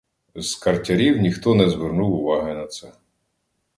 З 0.35 0.55
картярів 0.55 1.17
ніхто 1.21 1.55
не 1.55 1.69
звернув 1.69 2.11
уваги 2.13 2.53
на 2.53 2.67
це. 2.67 2.93